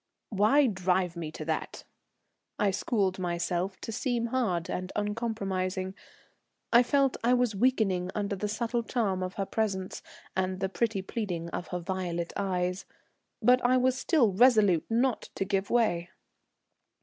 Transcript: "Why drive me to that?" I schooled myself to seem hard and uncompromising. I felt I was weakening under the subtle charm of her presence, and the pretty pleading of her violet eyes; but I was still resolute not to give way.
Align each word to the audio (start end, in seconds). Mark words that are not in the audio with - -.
"Why 0.31 0.65
drive 0.65 1.15
me 1.15 1.31
to 1.33 1.45
that?" 1.45 1.83
I 2.57 2.71
schooled 2.71 3.19
myself 3.19 3.79
to 3.81 3.91
seem 3.91 4.25
hard 4.25 4.67
and 4.67 4.91
uncompromising. 4.95 5.93
I 6.73 6.81
felt 6.81 7.17
I 7.23 7.35
was 7.35 7.53
weakening 7.53 8.09
under 8.15 8.35
the 8.35 8.47
subtle 8.47 8.81
charm 8.81 9.21
of 9.21 9.35
her 9.35 9.45
presence, 9.45 10.01
and 10.35 10.59
the 10.59 10.69
pretty 10.69 11.03
pleading 11.03 11.51
of 11.51 11.67
her 11.67 11.77
violet 11.79 12.33
eyes; 12.35 12.85
but 13.43 13.63
I 13.63 13.77
was 13.77 13.95
still 13.95 14.31
resolute 14.33 14.87
not 14.89 15.29
to 15.35 15.45
give 15.45 15.69
way. 15.69 16.09